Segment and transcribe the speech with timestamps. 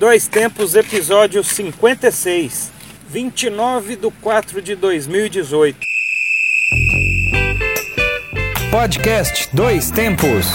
[0.00, 2.72] Dois Tempos, episódio 56,
[3.10, 5.78] 29 de 4 de 2018.
[8.70, 10.46] Podcast Dois Tempos.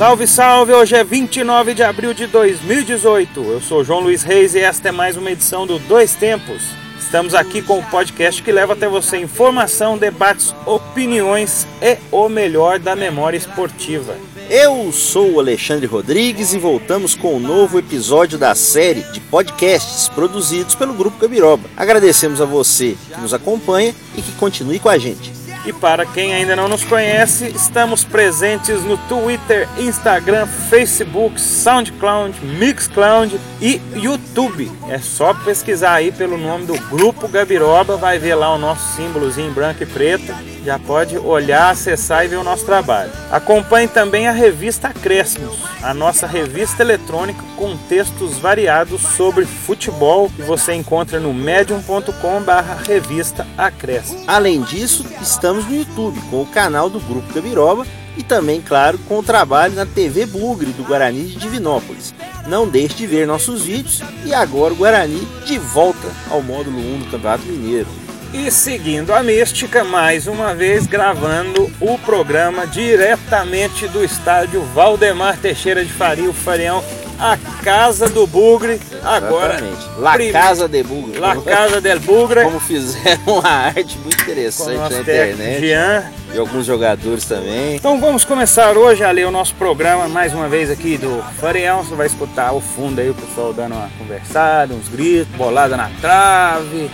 [0.00, 0.72] Salve, salve!
[0.72, 3.38] Hoje é 29 de abril de 2018.
[3.38, 6.62] Eu sou João Luiz Reis e esta é mais uma edição do Dois Tempos.
[6.98, 12.78] Estamos aqui com o podcast que leva até você informação, debates, opiniões e o melhor
[12.78, 14.16] da memória esportiva.
[14.48, 20.08] Eu sou o Alexandre Rodrigues e voltamos com um novo episódio da série de podcasts
[20.08, 21.68] produzidos pelo Grupo Gabiroba.
[21.76, 25.39] Agradecemos a você que nos acompanha e que continue com a gente.
[25.64, 33.38] E para quem ainda não nos conhece, estamos presentes no Twitter, Instagram, Facebook, SoundCloud, Mixcloud
[33.60, 34.70] e YouTube.
[34.88, 39.50] É só pesquisar aí pelo nome do Grupo Gabiroba, vai ver lá o nosso símbolozinho
[39.50, 40.32] em branco e preto.
[40.64, 43.10] Já pode olhar, acessar e ver o nosso trabalho.
[43.30, 50.42] Acompanhe também a revista Acréscimos, a nossa revista eletrônica com textos variados sobre futebol que
[50.42, 54.22] você encontra no medium.com/revista Acréscimos.
[54.26, 59.18] Além disso, estamos no YouTube com o canal do Grupo Gabiroba e também, claro, com
[59.18, 62.12] o trabalho na TV Bugre do Guarani de Divinópolis.
[62.46, 66.98] Não deixe de ver nossos vídeos e agora o Guarani de volta ao módulo 1
[66.98, 67.88] do Campeonato Mineiro.
[68.32, 75.84] E seguindo a mística, mais uma vez gravando o programa diretamente do estádio Valdemar Teixeira
[75.84, 76.82] de Faria, o Farião,
[77.18, 78.80] a Casa do Bugre.
[79.02, 79.88] Agora, Exatamente.
[79.98, 81.18] La prim- Casa de Bugre.
[81.18, 85.60] La Casa del Bugre, Como fizeram uma arte muito interessante na internet.
[85.60, 86.04] Jean.
[86.32, 87.74] E alguns jogadores também.
[87.74, 91.82] Então vamos começar hoje a ler o nosso programa, mais uma vez aqui do Farião.
[91.82, 95.90] Você vai escutar ao fundo aí o pessoal dando uma conversada, uns gritos, bolada na
[96.00, 96.88] trave,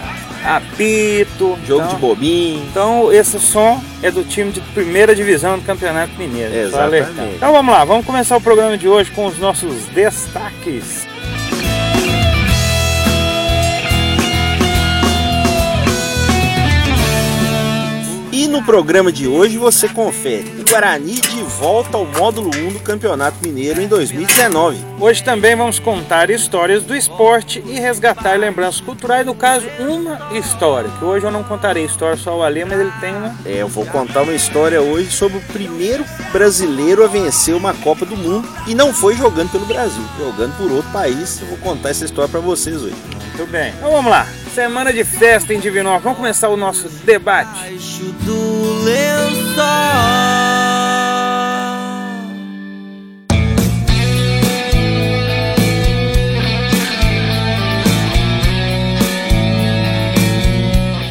[0.47, 1.59] apito.
[1.67, 2.65] Jogo então, de bobinho.
[2.71, 6.55] Então esse som é do time de primeira divisão do Campeonato Mineiro.
[6.55, 7.37] Exatamente.
[7.37, 11.07] Então vamos lá, vamos começar o programa de hoje com os nossos destaques.
[18.47, 22.79] E no programa de hoje você confere o Guarani de volta ao módulo 1 do
[22.79, 24.79] Campeonato Mineiro em 2019.
[25.01, 30.89] Hoje também vamos contar histórias do esporte e resgatar lembranças culturais, no caso, uma história,
[30.97, 33.37] que hoje eu não contarei história só o Alê, mas ele tem uma.
[33.45, 38.07] É, eu vou contar uma história hoje sobre o primeiro brasileiro a vencer uma Copa
[38.07, 41.41] do Mundo e não foi jogando pelo Brasil, jogando por outro país.
[41.41, 42.95] Eu vou contar essa história para vocês hoje.
[43.37, 43.75] Muito bem.
[43.77, 44.25] Então vamos lá.
[44.57, 46.03] Semana de festa em Divinópolis.
[46.03, 47.75] Vamos começar o nosso debate.
[48.25, 48.57] Do.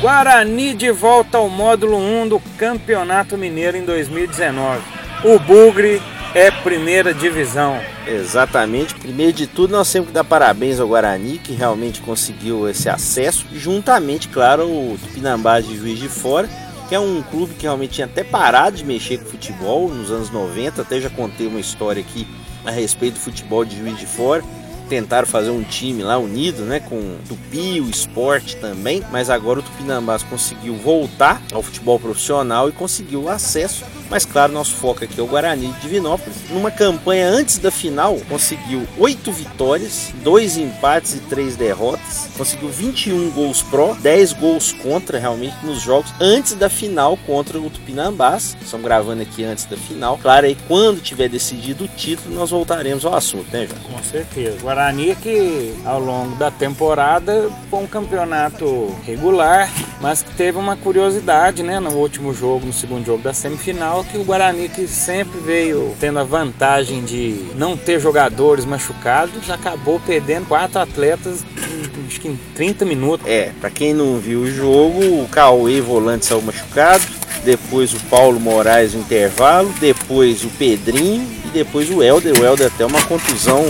[0.02, 4.82] Guarani de volta ao módulo 1 do Campeonato Mineiro em 2019.
[5.24, 6.02] O Bugre
[6.36, 7.80] é primeira divisão.
[8.06, 8.94] Exatamente.
[8.94, 13.46] Primeiro de tudo, nós temos que dar parabéns ao Guarani, que realmente conseguiu esse acesso,
[13.54, 16.50] juntamente, claro, ao Tupinambá de Juiz de Fora,
[16.90, 20.30] que é um clube que realmente tinha até parado de mexer com futebol nos anos
[20.30, 22.28] 90, até já contei uma história aqui
[22.66, 24.44] a respeito do futebol de Juiz de Fora.
[24.90, 29.62] Tentaram fazer um time lá unido, né, com o Tupi, o esporte também, mas agora
[29.62, 33.86] o Tupinambás conseguiu voltar ao futebol profissional e conseguiu o acesso.
[34.10, 36.36] Mas claro, nosso foco aqui é o Guarani de Divinópolis.
[36.50, 42.30] Numa campanha antes da final, conseguiu oito vitórias, dois empates e três derrotas.
[42.38, 47.70] Conseguiu 21 gols pró, 10 gols contra realmente nos jogos antes da final contra o
[47.70, 48.58] Tupinambás.
[48.62, 50.18] Estamos gravando aqui antes da final.
[50.18, 53.98] Claro, aí quando tiver decidido o título, nós voltaremos ao assunto, né, João?
[53.98, 54.58] Com certeza.
[54.62, 59.72] Guarani que ao longo da temporada foi um campeonato regular,
[60.02, 64.18] mas que teve uma curiosidade, né, no último jogo, no segundo jogo da semifinal, que
[64.18, 70.48] o Guarani que sempre veio tendo a vantagem de não ter jogadores machucados, acabou perdendo
[70.48, 73.28] quatro atletas em, acho que em 30 minutos.
[73.28, 77.06] É, pra quem não viu o jogo, o Cauê volante saiu machucado,
[77.44, 82.34] depois o Paulo Moraes no intervalo, depois o Pedrinho e depois o Helder.
[82.40, 83.64] O Helder até uma contusão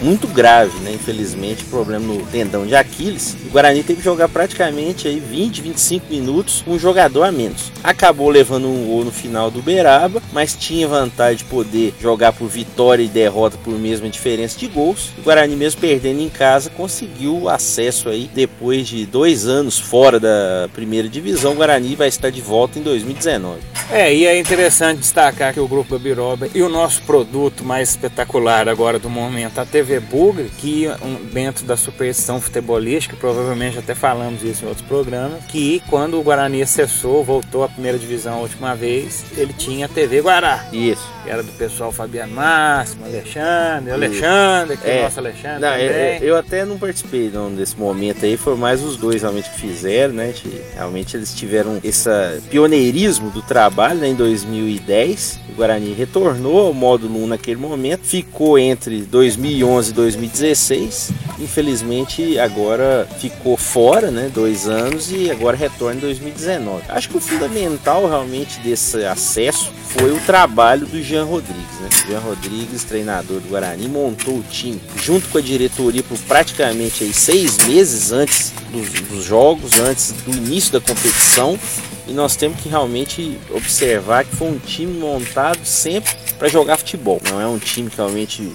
[0.00, 0.92] muito grave, né?
[0.92, 3.36] Infelizmente, problema no tendão de Aquiles.
[3.46, 7.70] O Guarani teve que jogar praticamente aí 20, 25 minutos com um jogador a menos.
[7.82, 12.48] Acabou levando um gol no final do Beraba, mas tinha vantagem de poder jogar por
[12.48, 15.10] vitória e derrota por mesma diferença de gols.
[15.18, 20.68] O Guarani mesmo perdendo em casa conseguiu acesso aí depois de dois anos fora da
[20.72, 21.52] primeira divisão.
[21.52, 23.60] O Guarani vai estar de volta em 2019.
[23.90, 28.68] É, e é interessante destacar que o Grupo Gabiroba e o nosso produto mais espetacular
[28.68, 33.92] agora do momento, a TV TV Bugre, que um, dentro da superstição futebolística, provavelmente até
[33.92, 38.40] falamos isso em outros programas, que quando o Guarani acessou, voltou à primeira divisão a
[38.42, 40.64] última vez, ele tinha a TV Guará.
[40.72, 41.08] Isso.
[41.24, 45.02] Que era do pessoal Fabiano Máximo, Alexandre, Alexandre, que é.
[45.02, 45.60] nosso Alexandre.
[45.60, 49.50] Não, eu, eu, até não participei não, desse momento aí, foram mais os dois realmente
[49.50, 50.32] que fizeram, né?
[50.74, 52.08] Realmente eles tiveram esse
[52.48, 55.40] pioneirismo do trabalho né, em 2010.
[55.50, 61.10] O Guarani retornou ao módulo 1 naquele momento, ficou entre 2011 e 2016.
[61.38, 64.30] Infelizmente agora ficou fora, né?
[64.32, 66.84] Dois anos e agora retorna em 2019.
[66.88, 71.88] Acho que o fundamental realmente desse acesso foi o trabalho do Jean Rodrigues, né?
[72.06, 77.12] Jean Rodrigues, treinador do Guarani, montou o time junto com a diretoria por praticamente aí,
[77.12, 81.58] seis meses antes dos, dos jogos, antes do início da competição.
[82.06, 87.20] E nós temos que realmente observar que foi um time montado sempre para jogar futebol.
[87.30, 88.52] Não é um time que realmente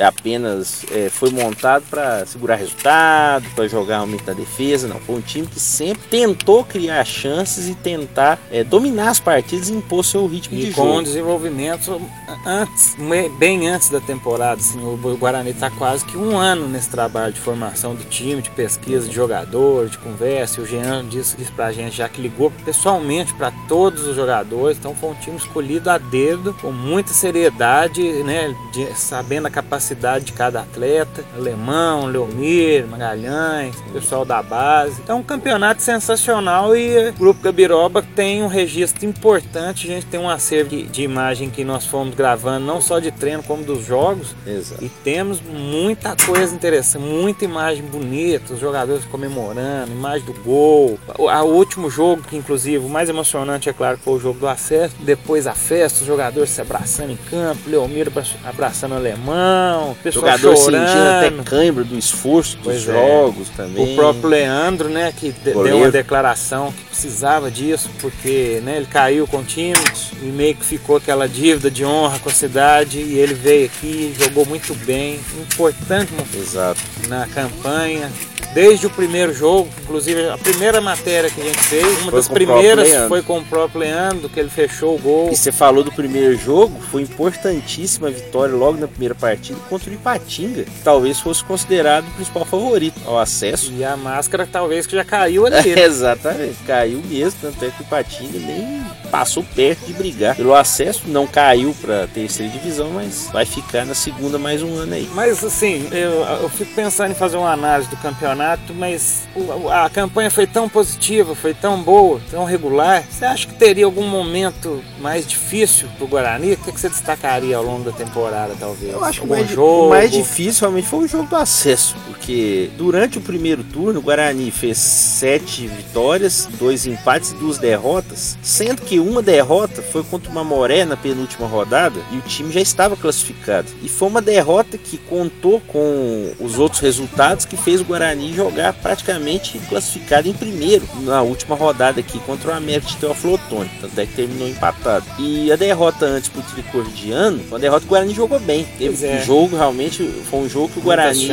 [0.00, 4.88] apenas é, foi montado para segurar resultado, para jogar realmente na defesa.
[4.88, 9.68] Não, foi um time que sempre tentou criar chances e tentar é, dominar as partidas
[9.68, 10.94] e impor seu ritmo e de com jogo.
[10.94, 12.00] com desenvolvimento
[12.46, 12.96] antes,
[13.38, 14.60] bem antes da temporada.
[14.60, 18.50] Assim, o Guarani está quase que um ano nesse trabalho de formação do time, de
[18.50, 20.60] pesquisa de jogador, de conversa.
[20.60, 24.14] E o Jean disse isso para a gente, já que ligou pessoalmente para todos os
[24.14, 24.78] jogadores.
[24.78, 29.87] Então foi um time escolhido a dedo, com muita seriedade, né, de, sabendo a capacidade
[29.88, 35.00] capacidade de cada atleta, Alemão, Leomir, Magalhães, pessoal da base.
[35.02, 39.90] Então, um campeonato sensacional e o Grupo Gabiroba tem um registro importante.
[39.90, 43.10] A gente tem um acervo de, de imagem que nós fomos gravando, não só de
[43.10, 44.34] treino, como dos jogos.
[44.46, 44.84] Exato.
[44.84, 50.98] E temos muita coisa interessante, muita imagem bonita, os jogadores comemorando, imagem do gol.
[51.18, 54.48] O, o último jogo, que inclusive o mais emocionante, é claro, foi o jogo do
[54.48, 54.94] acesso.
[55.00, 58.08] Depois a festa, os jogadores se abraçando em campo, Leomir
[58.44, 60.86] abraçando o alemão o jogador chorando.
[60.86, 62.92] sentindo até cãibra do esforço dos pois é.
[62.92, 63.56] jogos é.
[63.56, 63.92] também.
[63.92, 65.62] O próprio Leandro, né, que Goleiro.
[65.64, 69.74] deu uma declaração que precisava disso, porque né, ele caiu com o time
[70.22, 74.14] e meio que ficou aquela dívida de honra com a cidade e ele veio aqui,
[74.18, 76.80] jogou muito bem, importante Exato.
[77.08, 78.10] na campanha
[78.58, 82.28] desde o primeiro jogo, inclusive a primeira matéria que a gente fez, uma foi das
[82.28, 85.30] primeiras foi com o próprio Leandro, que ele fechou o gol.
[85.30, 89.88] E você falou do primeiro jogo, foi importantíssima a vitória logo na primeira partida contra
[89.88, 93.72] o Ipatinga, que talvez fosse considerado o principal favorito ao acesso.
[93.72, 95.76] E a máscara talvez que já caiu ali.
[95.76, 95.84] Né?
[95.84, 101.02] Exatamente, caiu mesmo, tanto é que o Ipatinga nem passou perto de brigar pelo acesso,
[101.06, 105.08] não caiu para terceira divisão, mas vai ficar na segunda mais um ano aí.
[105.14, 109.26] Mas assim, eu, eu fico pensando em fazer uma análise do campeonato, mas
[109.70, 113.04] a campanha foi tão positiva, foi tão boa, tão regular.
[113.08, 116.52] Você acha que teria algum momento mais difícil pro Guarani?
[116.52, 118.92] O que, você destacaria ao longo da temporada, talvez?
[118.92, 119.86] Eu acho que o mais, jogo?
[119.86, 124.02] o mais difícil realmente foi o jogo do acesso, porque durante o primeiro turno o
[124.02, 130.30] Guarani fez sete vitórias, dois empates e duas derrotas, sendo que uma derrota foi contra
[130.30, 133.68] uma Moré na penúltima rodada e o time já estava classificado.
[133.82, 138.72] E foi uma derrota que contou com os outros resultados que fez o Guarani jogar
[138.72, 143.70] praticamente classificado em primeiro na última rodada aqui contra o América de Teófilo Otoni.
[143.80, 145.04] Tanto é que terminou empatado.
[145.18, 148.66] E a derrota antes pro Tricordiano, foi uma derrota que o Guarani jogou bem.
[148.78, 149.16] Teve é.
[149.16, 151.28] um jogo realmente, foi um jogo que o Guarani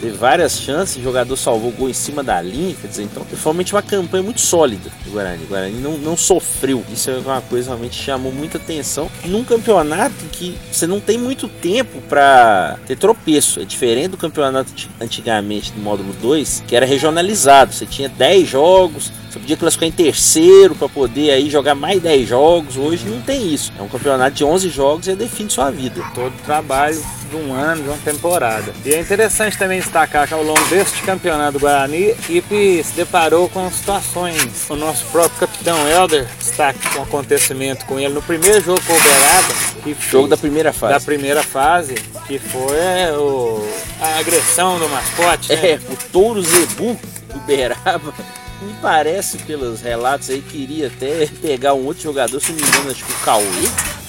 [0.00, 3.38] teve várias chances, o jogador salvou gol em cima da linha, quer dizer, então foi
[3.42, 5.44] realmente uma campanha muito sólida do Guarani.
[5.44, 6.84] O Guarani não, não sofreu.
[6.92, 9.10] Isso é uma coisa realmente chamou muita atenção.
[9.24, 13.60] Num campeonato que você não tem muito tempo para ter tropeço.
[13.60, 17.72] É diferente do campeonato antigamente do módulo 2, que era regionalizado.
[17.72, 22.28] Você tinha 10 jogos, você podia classificar em terceiro para poder aí jogar mais 10
[22.28, 22.76] jogos.
[22.76, 23.72] Hoje não tem isso.
[23.78, 26.02] É um campeonato de 11 jogos e define sua vida.
[26.14, 28.72] Todo trabalho de um ano, de uma temporada.
[28.84, 32.92] E é interessante também destacar que ao longo deste campeonato do Guarani, a equipe se
[32.94, 34.68] deparou com situações.
[34.68, 38.92] O nosso próprio capitão Helder está com um acontecimento com ele no primeiro jogo com
[38.92, 39.54] o Uberaba.
[39.82, 40.92] Que jogo da primeira fase.
[40.94, 41.94] Da primeira fase,
[42.26, 43.66] que foi o,
[44.00, 45.54] a agressão do mascote.
[45.54, 45.72] Né?
[45.72, 46.98] É, o touro zebu
[47.32, 48.12] do Uberaba
[48.60, 52.66] me parece, pelos relatos aí, que iria até pegar um outro jogador, se não me
[52.66, 53.44] engano, acho que o Cauê.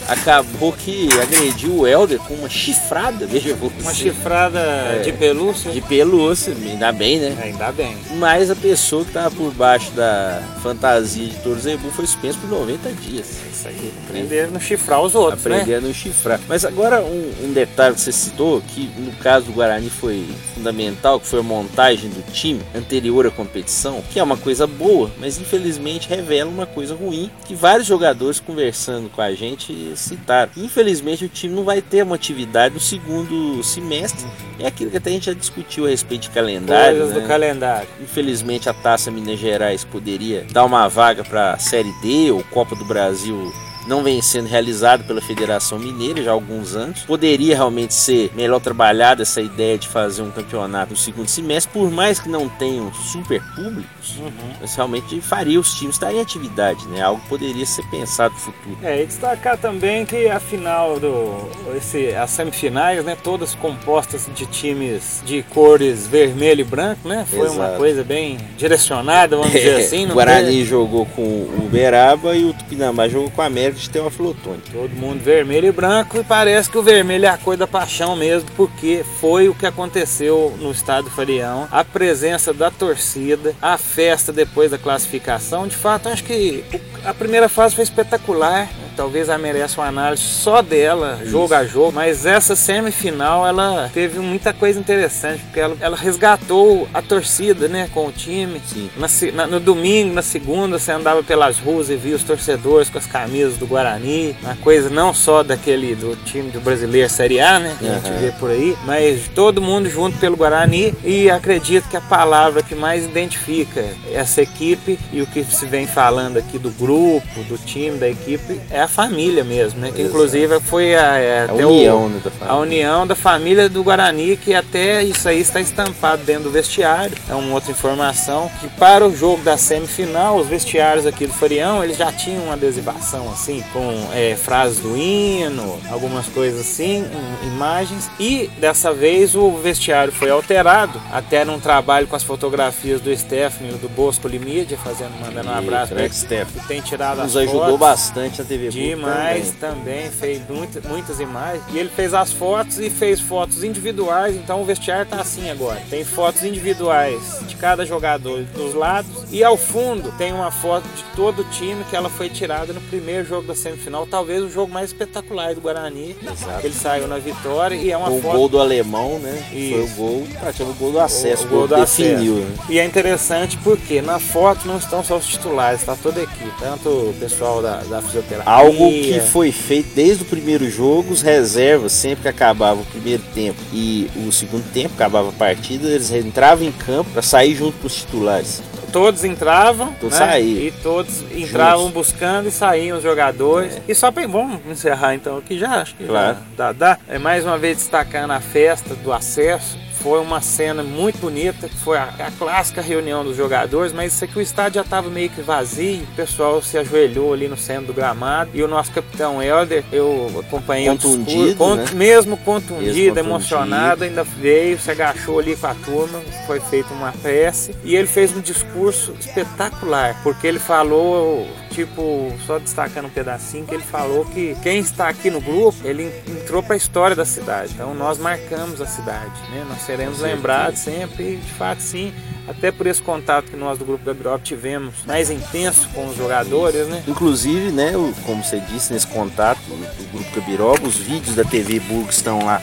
[0.09, 3.81] Acabou que agrediu o Helder com uma chifrada, veja você.
[3.81, 5.71] Uma chifrada é, de pelúcia?
[5.71, 7.37] De pelúcia, ainda bem, né?
[7.41, 7.95] Ainda bem.
[8.17, 12.91] Mas a pessoa que estava por baixo da fantasia de Torzebu foi suspenso por 90
[12.93, 13.27] dias.
[13.59, 15.77] Isso aí, aprender a chifrar os outros, aprender né?
[15.77, 16.39] a não chifrar.
[16.47, 21.19] Mas agora um, um detalhe que você citou, que no caso do Guarani foi fundamental,
[21.19, 25.37] que foi a montagem do time anterior à competição, que é uma coisa boa, mas
[25.39, 30.51] infelizmente revela uma coisa ruim, que vários jogadores conversando com a gente citaram.
[30.55, 34.25] Infelizmente o time não vai ter uma atividade no segundo semestre.
[34.57, 36.99] É aquilo que até a gente já discutiu a respeito de calendário.
[36.99, 37.21] Coisas né?
[37.21, 37.87] do calendário.
[38.01, 42.75] Infelizmente a Taça Minas Gerais poderia dar uma vaga para a Série D ou Copa
[42.75, 43.48] do Brasil
[43.89, 47.01] não vem sendo realizado pela Federação Mineira já há alguns anos.
[47.01, 51.89] Poderia realmente ser melhor trabalhada essa ideia de fazer um campeonato no segundo semestre, por
[51.91, 54.31] mais que não tenham super públicos, Uhum.
[54.61, 57.01] mas realmente faria os times estarem em atividade, né?
[57.01, 58.77] Algo poderia ser pensado no futuro.
[58.83, 61.49] É, e destacar também que a final do.
[61.75, 63.17] Esse, as semifinais, né?
[63.23, 67.25] Todas compostas de times de cores vermelho e branco, né?
[67.29, 67.77] Foi uma Exato.
[67.77, 70.05] coisa bem direcionada, vamos dizer assim.
[70.05, 73.89] o Guarani teve- jogou com o Uberaba e o Tupinambá jogou com a América de
[73.89, 74.61] Teófilo Otoni.
[74.71, 78.15] Todo mundo vermelho e branco e parece que o vermelho é a cor da paixão
[78.15, 84.31] mesmo, porque foi o que aconteceu no estádio Farião, a presença da torcida, a festa
[84.31, 85.67] depois da classificação.
[85.67, 86.63] De fato, acho que
[87.03, 88.69] a primeira fase foi espetacular.
[88.99, 94.19] Talvez ela mereça uma análise só dela, jogo a jogo, mas essa semifinal ela teve
[94.19, 98.61] muita coisa interessante, porque ela, ela resgatou a torcida, né, com o time.
[98.97, 102.97] Na na- no domingo, na segunda, você andava pelas ruas e via os torcedores com
[102.97, 104.35] as camisas do Guarani.
[104.43, 107.77] Uma coisa não só daquele do time do brasileiro Série A, né?
[107.79, 110.93] Que a gente vê por aí, mas todo mundo junto pelo Guarani.
[111.05, 115.87] E acredito que a palavra que mais identifica essa equipe e o que se vem
[115.87, 119.91] falando aqui do grupo, do time, da equipe, é a família mesmo, né?
[119.91, 120.09] Que Exato.
[120.15, 122.55] inclusive foi a, é, A até o- união, né, da a família.
[122.61, 127.15] união da família do Guarani, que até isso aí está estampado dentro do vestiário.
[127.29, 131.83] É uma outra informação que para o jogo da semifinal, os vestiários aqui do Farião,
[131.83, 137.47] eles já tinham uma adesivação assim, com é, frases do hino, algumas coisas assim, um,
[137.47, 138.09] imagens.
[138.19, 143.73] E dessa vez o vestiário foi alterado, até num trabalho com as fotografias do Stephanie,
[143.73, 146.47] do Bosco Limídia, fazendo, mandando um abraço para ele, Greg Steph.
[146.53, 147.79] que tem tirado Nos as ajudou fotos.
[147.79, 149.79] bastante na TV Demais também.
[150.09, 151.63] também, fez muita- muitas imagens.
[151.73, 155.81] E ele fez as fotos e fez fotos individuais, então o vestiário tá assim agora.
[155.89, 161.03] Tem fotos individuais de cada jogador dos lados e ao fundo tem uma foto de
[161.15, 164.71] todo o time que ela foi tirada no primeiro jogo da semifinal, talvez o jogo
[164.71, 166.15] mais espetacular do Guarani.
[166.21, 166.65] Exato.
[166.65, 169.43] Ele saiu na vitória e é uma o foto gol do alemão, né?
[169.49, 169.95] Foi o Isso.
[169.95, 172.47] gol, praticamente o gol do acesso, o o gol gol do definiu, acesso.
[172.49, 172.65] né?
[172.69, 176.23] E é interessante porque na foto não estão só os titulares, está toda a
[176.59, 178.51] tanto o pessoal da, da fisioterapia.
[178.51, 183.23] Algo que foi feito desde o primeiro jogo, os reservas, sempre que acabava o primeiro
[183.33, 187.77] tempo e o segundo tempo, acabava a partida, eles entravam em campo para sair junto
[187.79, 188.61] com os titulares.
[188.91, 190.41] Todos entravam Todos né?
[190.41, 193.79] e todos entravam buscando e saíam os jogadores.
[193.87, 196.37] E só para vamos encerrar então aqui já, acho que Claro.
[196.57, 196.97] já dá, dá.
[197.07, 199.77] É mais uma vez destacando a festa do acesso.
[200.01, 204.23] Foi uma cena muito bonita, que foi a, a clássica reunião dos jogadores, mas isso
[204.23, 207.87] aqui o estádio já estava meio que vazio, o pessoal se ajoelhou ali no centro
[207.87, 211.85] do gramado e o nosso capitão Helder, eu acompanhei o Contundido, discurso, con- né?
[211.93, 213.19] mesmo contundido, Mesmo contundido.
[213.19, 218.07] emocionado, ainda veio, se agachou ali com a turma, foi feita uma prece e ele
[218.07, 224.23] fez um discurso espetacular, porque ele falou, tipo, só destacando um pedacinho, que ele falou
[224.25, 227.73] que quem está aqui no grupo, ele entrou para a história da cidade.
[227.73, 229.65] Então nós marcamos a cidade, né?
[229.67, 232.13] Nós seremos lembrados sempre, e de fato sim,
[232.47, 236.87] até por esse contato que nós do grupo Gabriel tivemos mais intenso com os jogadores,
[236.87, 237.03] né?
[237.07, 237.93] Inclusive, né,
[238.23, 242.61] como você disse, nesse contato do, Grupo Cabiroba, os vídeos da TV Burg estão lá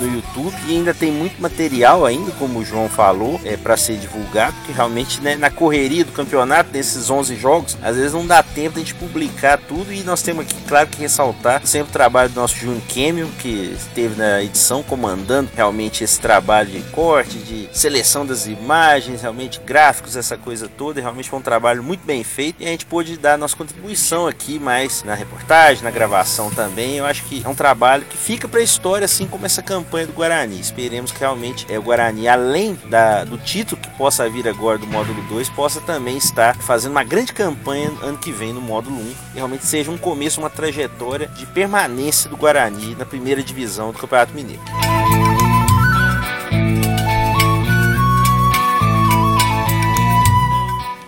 [0.00, 0.54] no YouTube.
[0.66, 4.72] E ainda tem muito material ainda, como o João falou, é para ser divulgado, porque
[4.72, 8.80] realmente né, na correria do campeonato, desses 11 jogos, às vezes não dá tempo de
[8.80, 9.92] a gente publicar tudo.
[9.92, 13.76] E nós temos aqui, claro, que ressaltar sempre o trabalho do nosso Júnior Kemio, que
[13.76, 20.16] esteve na edição comandando realmente esse trabalho de corte, de seleção das imagens, realmente gráficos,
[20.16, 22.62] essa coisa toda, realmente foi um trabalho muito bem feito.
[22.62, 26.96] E a gente pôde dar nossa contribuição aqui mais na reportagem, na gravação também.
[26.96, 29.89] Eu acho que é um trabalho que fica para a história, assim como essa campanha
[29.90, 30.60] do Guarani.
[30.60, 34.86] Esperemos que realmente é, o Guarani, além da, do título que possa vir agora do
[34.86, 39.00] módulo 2, possa também estar fazendo uma grande campanha ano que vem no módulo 1
[39.00, 43.98] e realmente seja um começo, uma trajetória de permanência do Guarani na primeira divisão do
[43.98, 44.62] Campeonato Mineiro.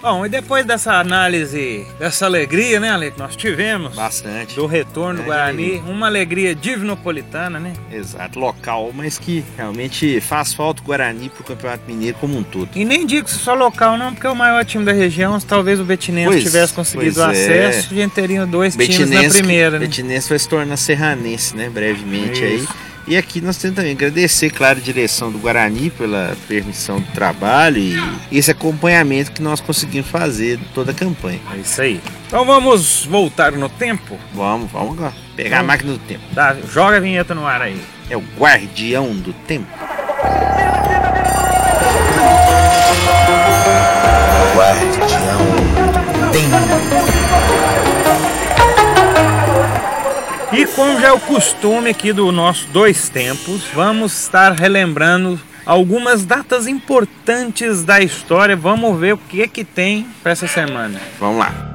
[0.03, 4.57] Bom, e depois dessa análise, dessa alegria, né, Ale, que nós tivemos, Bastante.
[4.57, 7.73] do retorno do É, Guarani, uma alegria divinopolitana, né?
[7.91, 12.69] Exato, local, mas que realmente faz falta o Guarani pro Campeonato Mineiro como um todo.
[12.75, 15.79] E nem digo só local não, porque é o maior time da região, se talvez
[15.79, 17.31] o Betinense Pois- tivesse conseguido o é.
[17.31, 19.87] acesso, a gente teria dois times na primeira, né?
[19.87, 21.71] Betinense vai se tornar serranense, né?
[21.71, 22.67] Brevemente aí.
[23.07, 27.79] E aqui nós temos também agradecer, claro, a direção do Guarani pela permissão do trabalho
[27.79, 31.41] e esse acompanhamento que nós conseguimos fazer de toda a campanha.
[31.53, 32.01] É isso aí.
[32.29, 34.19] Então vamos voltar no tempo?
[34.33, 35.15] Vamos, vamos agora.
[35.35, 36.23] Pegar a máquina do tempo.
[36.35, 37.81] Tá, joga a vinheta no ar aí.
[38.09, 39.67] É o guardião do tempo.
[44.55, 45.39] Guardião
[45.75, 47.22] do tempo.
[50.53, 56.27] E como já é o costume aqui do nosso Dois Tempos, vamos estar relembrando algumas
[56.27, 58.55] datas importantes da história.
[58.55, 61.01] Vamos ver o que que tem para essa semana.
[61.19, 61.72] Vamos lá.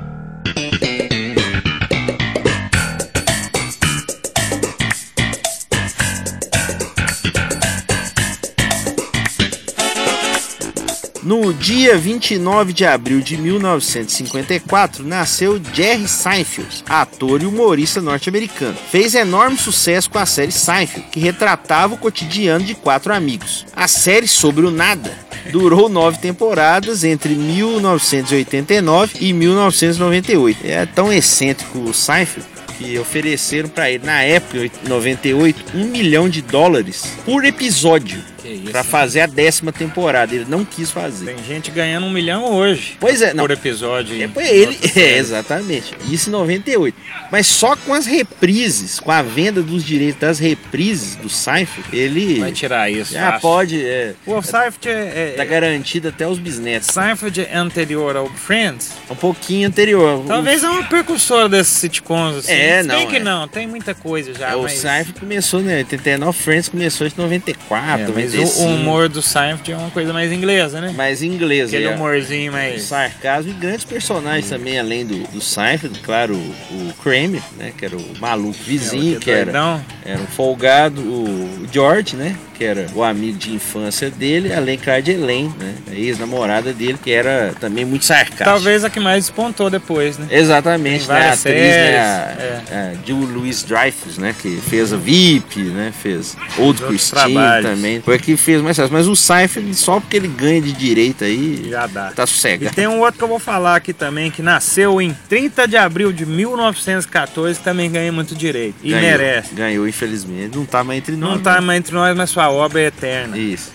[11.27, 18.77] No dia 29 de abril de 1954, nasceu Jerry Seinfeld, ator e humorista norte-americano.
[18.89, 23.65] Fez enorme sucesso com a série Seinfeld, que retratava o cotidiano de quatro amigos.
[23.75, 25.11] A série sobre o nada
[25.51, 30.59] durou nove temporadas entre 1989 e 1998.
[30.63, 36.29] É tão excêntrico o Seinfeld que ofereceram para ele na época, em 98, um milhão
[36.29, 38.23] de dólares por episódio
[38.71, 40.33] para fazer a décima temporada.
[40.33, 41.25] Ele não quis fazer.
[41.25, 42.97] Tem gente ganhando um milhão hoje.
[42.99, 43.43] Pois é, não.
[43.43, 44.21] Por episódio.
[44.21, 45.93] É, foi ele, é, exatamente.
[46.09, 46.95] Isso em 98.
[47.31, 52.39] Mas só com as reprises, com a venda dos direitos das reprises do Seinfeld, ele.
[52.39, 53.13] Vai tirar isso.
[53.13, 53.41] Já fácil.
[53.41, 53.85] pode.
[53.85, 56.89] É, O Seinfeld é, tá é, garantido até os bisnetos.
[56.91, 58.91] Seinfeld é anterior ao Friends.
[59.09, 60.23] Um pouquinho anterior.
[60.27, 62.51] Talvez é uma precursora desses sitcoms assim.
[62.51, 63.19] É, Se bem não, que é.
[63.19, 64.51] não, tem muita coisa já.
[64.51, 64.73] É, o mas...
[64.73, 65.77] Seinfeld começou, né?
[65.77, 68.61] 89 Friends começou em 94, É, mas 95.
[68.61, 70.93] o, humor do Seinfeld é uma coisa mais inglesa, né?
[70.95, 71.67] mais inglês.
[71.67, 71.95] Aquele é.
[71.95, 72.83] humorzinho mais.
[72.83, 77.85] sarcasmo e grandes personagens também, além do, do Seinfeld, claro, o, o Kramer, né, que
[77.85, 79.85] era o maluco vizinho, É, o que era, doidão.
[80.05, 85.01] era um folgado, o George, né, que era o amigo de infância dele, além, claro,
[85.01, 88.45] de Elaine, né, a ex-namorada dele, que era também muito sarcástica.
[88.45, 90.27] Talvez a que mais despontou depois, né?
[90.31, 94.97] Exatamente, né, a atriz, né, a, séries, a Julie Louis Dreyfus, né, que fez a
[94.97, 100.01] VIP, né, fez Old Christine também, foi que fez mais fácil, mas o Seinfeld, só
[100.01, 102.11] porque ele ganha de direito aí, Já dá.
[102.11, 102.75] tá E sossegado.
[102.75, 106.11] tem um outro que eu vou falar aqui também, que nasceu em 30 de abril
[106.11, 108.75] de 1914, que também ganha muito direito.
[108.83, 109.55] E Ganhou, merece.
[109.55, 110.57] Ganhou, infelizmente.
[110.57, 111.31] Não tá mais entre nós.
[111.35, 113.35] Não tá mais entre nós, mas sua obra é eterna.
[113.35, 113.39] né?
[113.39, 113.71] Isso.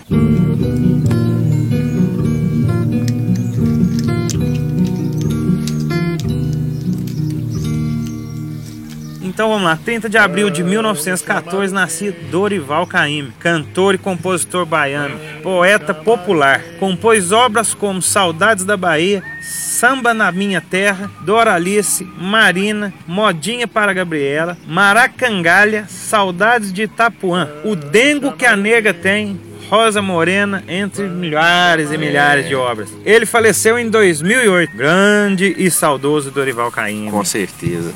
[9.33, 15.19] Então vamos lá, 30 de abril de 1914 nascia Dorival Caymmi, cantor e compositor baiano,
[15.41, 16.61] poeta popular.
[16.79, 24.55] Compôs obras como Saudades da Bahia, Samba na Minha Terra, Doralice, Marina, Modinha para Gabriela,
[24.67, 31.97] Maracangalha, Saudades de Itapuã, O Dengo que a Nega Tem, Rosa Morena, entre milhares e
[31.97, 32.87] milhares de obras.
[33.03, 34.77] Ele faleceu em 2008.
[34.77, 37.09] Grande e saudoso Dorival Caymmi.
[37.09, 37.91] Com certeza.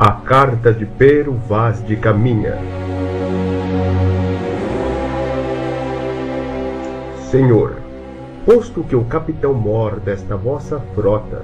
[0.00, 2.56] A carta de Pero Vaz de Caminha.
[7.32, 7.78] Senhor,
[8.46, 11.42] posto que o capitão mor desta vossa frota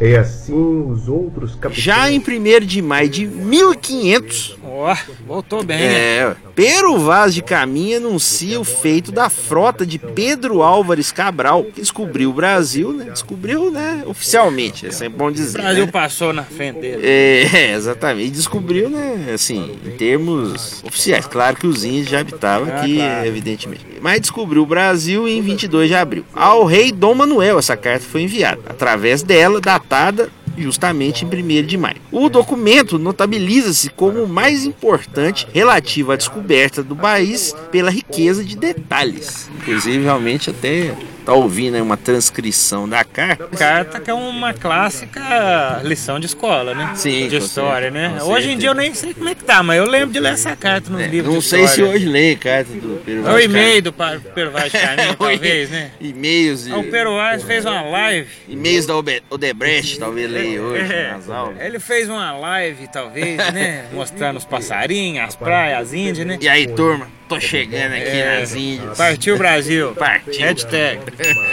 [0.00, 1.82] é assim os outros capitães.
[1.84, 4.94] Já em 1 de maio de 1500, Ó,
[5.26, 5.94] voltou bem, né?
[5.94, 11.80] é, Pero Vaz de Caminha anuncia o feito da frota de Pedro Álvares Cabral, que
[11.80, 13.06] descobriu o Brasil, né?
[13.10, 14.02] Descobriu, né?
[14.06, 15.58] Oficialmente, é sempre bom O dizer.
[15.62, 15.92] Brasil né?
[15.92, 17.02] passou na frente dele.
[17.54, 18.28] É, exatamente.
[18.28, 21.26] E descobriu, né, assim, em termos oficiais.
[21.26, 23.26] Claro que os índios já habitavam Ah, aqui, claro.
[23.26, 23.93] evidentemente.
[24.04, 26.26] Mas descobriu o Brasil em 22 de abril.
[26.34, 28.60] Ao rei Dom Manuel, essa carta foi enviada.
[28.66, 31.96] Através dela, datada justamente em 1 de maio.
[32.12, 38.58] O documento notabiliza-se como o mais importante relativo à descoberta do país pela riqueza de
[38.58, 39.50] detalhes.
[39.62, 43.46] Inclusive, realmente, até tá ouvindo aí uma transcrição da carta.
[43.56, 46.92] Carta que é uma clássica lição de escola, né?
[46.94, 48.22] Sim, De história, certeza, né?
[48.22, 50.32] Hoje em dia eu nem sei como é que tá, mas eu lembro de ler
[50.34, 53.22] essa carta nos É, livros não de sei se hoje lê carta do Pero É
[53.22, 54.78] Vaz o de e-mail do Pero Vaz de
[55.16, 55.90] talvez, né?
[56.00, 58.28] E-mails, e- Ah, O Pero Vaz fez uma live.
[58.48, 58.94] e-mails da
[59.30, 61.60] Odebrecht, talvez leia hoje É, nas aulas.
[61.60, 63.86] ele fez uma live, talvez, né?
[63.92, 66.38] Mostrando os passarinhos, as praias, as índias, né?
[66.40, 68.96] E aí, turma, tô chegando aqui É, nas Índias.
[68.98, 69.92] Partiu Brasil.
[69.94, 70.40] Partiu.
[70.46, 71.00] Hashtag.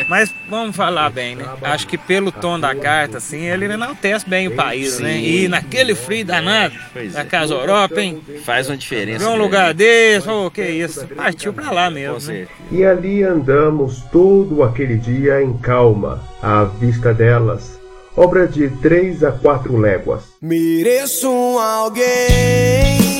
[0.08, 1.46] Mas vamos falar bem, né?
[1.62, 5.18] Acho que pelo tom da carta, assim, ele enaltece bem o país, né?
[5.18, 6.76] E naquele frio danado,
[7.14, 7.24] da é.
[7.24, 8.22] Casa Europa, hein?
[8.44, 9.24] Faz uma diferença.
[9.24, 9.42] Um grande.
[9.42, 11.08] lugar desse, ô, que isso.
[11.08, 12.48] Partiu pra lá mesmo, né?
[12.72, 17.80] E ali andamos todo aquele dia em calma, à vista delas,
[18.16, 20.24] obra de três a quatro léguas.
[20.42, 21.28] Mereço
[21.60, 23.12] alguém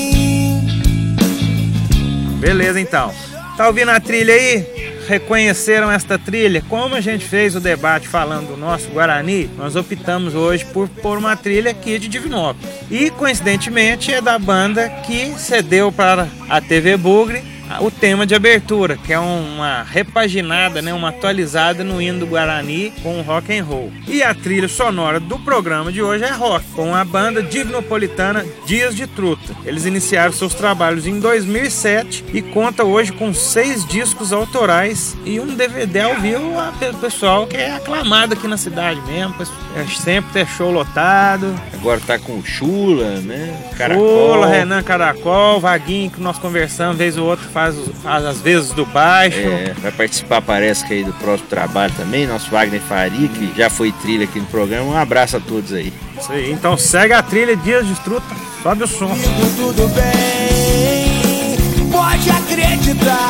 [2.42, 3.14] Beleza, então.
[3.56, 4.81] Tá ouvindo a trilha aí?
[5.08, 6.64] Reconheceram esta trilha?
[6.70, 11.18] Como a gente fez o debate falando do nosso Guarani, nós optamos hoje por pôr
[11.18, 12.70] uma trilha aqui de Divinópolis.
[12.90, 18.98] E coincidentemente é da banda que cedeu para a TV Bugre o tema de abertura,
[18.98, 23.92] que é uma repaginada, né, uma atualizada no hino do Guarani com rock and roll.
[24.08, 28.96] E a trilha sonora do programa de hoje é rock, com a banda divinopolitana Dias
[28.96, 29.56] de Truta.
[29.66, 35.56] Eles iniciaram seus trabalhos em 2007 e conta hoje com seis discos autorais e um
[35.56, 39.36] DVD ao vivo a pessoal que é aclamado aqui na cidade mesmo,
[39.76, 41.54] é sempre ter show lotado.
[41.74, 43.72] Agora tá com o Chula, né?
[43.78, 44.34] Caracol.
[44.34, 48.86] Chula, Renan Caracol, Vaguinho que nós conversamos, vez ou outra faz, faz as vezes do
[48.86, 49.38] baixo.
[49.38, 53.70] É, vai participar, parece que aí do próximo trabalho também, nosso Wagner Faria, que já
[53.70, 54.86] foi trilha aqui no programa.
[54.92, 55.94] Um abraço a todos aí.
[56.20, 58.26] Isso aí, então segue a trilha Dias de Truta,
[58.64, 59.16] sobe o som.
[59.56, 61.58] Tudo bem,
[61.92, 63.30] pode acreditar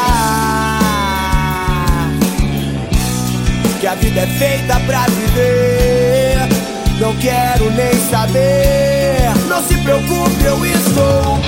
[3.79, 6.37] que a vida é feita pra viver.
[6.99, 11.40] Não quero nem saber, não se preocupe, eu estou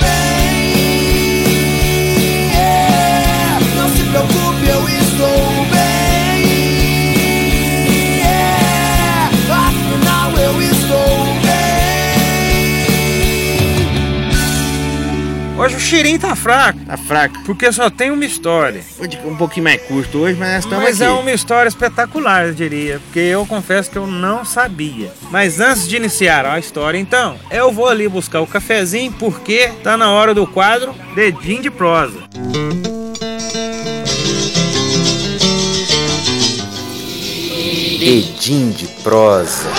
[15.64, 16.78] Hoje o Xirim tá fraco.
[16.80, 17.42] Tá fraco.
[17.46, 18.82] Porque só tem uma história.
[19.24, 21.10] Um pouquinho mais curto hoje, mas nós estamos Mas aqui.
[21.10, 23.00] é uma história espetacular, eu diria.
[23.00, 25.10] Porque eu confesso que eu não sabia.
[25.30, 29.96] Mas antes de iniciar a história, então, eu vou ali buscar o cafezinho, porque tá
[29.96, 32.18] na hora do quadro Dedinho de Prosa.
[38.02, 39.70] Edim de prosa.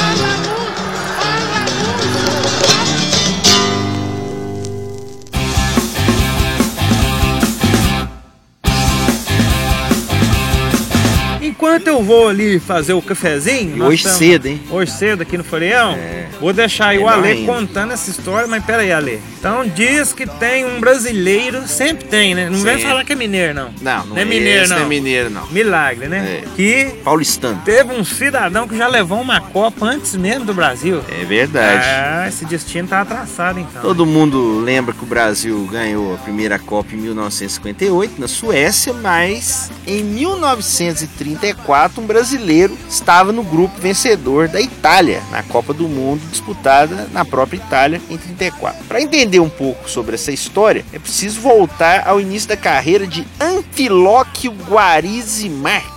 [11.75, 13.83] Enquanto eu vou ali fazer o cafezinho.
[13.83, 14.61] hoje cedo, hein?
[14.71, 15.91] Hoje cedo aqui no Freião.
[15.91, 16.29] É.
[16.39, 19.21] Vou deixar aí o Ale contando essa história, mas pera aí, Ale.
[19.37, 22.49] Então diz que tem um brasileiro, sempre tem, né?
[22.49, 23.73] Não vem falar que é mineiro, não.
[23.81, 24.77] Não, não, não é, é mineiro, não.
[24.77, 25.47] Não é mineiro, não.
[25.47, 26.43] Milagre, né?
[26.43, 26.47] É.
[26.55, 26.93] Que.
[27.03, 27.61] Paulistano.
[27.65, 31.01] Teve um cidadão que já levou uma Copa antes mesmo do Brasil.
[31.09, 31.83] É verdade.
[31.85, 33.81] Ah, esse destino tá traçado, então.
[33.81, 39.69] Todo mundo lembra que o Brasil ganhou a primeira Copa em 1958 na Suécia, mas
[39.85, 41.64] em 1934
[41.97, 47.57] um brasileiro estava no grupo vencedor da Itália na Copa do Mundo disputada na própria
[47.57, 48.85] Itália em 34.
[48.85, 53.25] Para entender um pouco sobre essa história, é preciso voltar ao início da carreira de
[53.39, 55.94] Anfilóquio Guarizi Marques